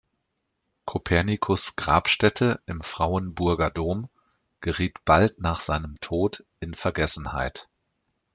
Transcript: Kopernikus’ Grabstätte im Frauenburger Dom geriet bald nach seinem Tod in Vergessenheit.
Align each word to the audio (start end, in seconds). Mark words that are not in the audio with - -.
Kopernikus’ 0.85 1.75
Grabstätte 1.75 2.59
im 2.65 2.81
Frauenburger 2.81 3.69
Dom 3.69 4.09
geriet 4.59 5.05
bald 5.05 5.37
nach 5.39 5.59
seinem 5.61 5.93
Tod 6.01 6.43
in 6.59 6.73
Vergessenheit. 6.73 7.69